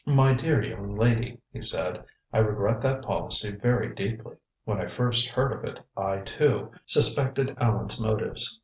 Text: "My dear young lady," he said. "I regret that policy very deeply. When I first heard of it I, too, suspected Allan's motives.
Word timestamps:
"My 0.03 0.33
dear 0.33 0.63
young 0.63 0.95
lady," 0.95 1.39
he 1.53 1.61
said. 1.61 2.03
"I 2.33 2.39
regret 2.39 2.81
that 2.81 3.03
policy 3.03 3.51
very 3.51 3.93
deeply. 3.93 4.37
When 4.63 4.81
I 4.81 4.87
first 4.87 5.27
heard 5.27 5.51
of 5.53 5.63
it 5.63 5.79
I, 5.95 6.21
too, 6.21 6.71
suspected 6.87 7.55
Allan's 7.59 8.01
motives. 8.01 8.59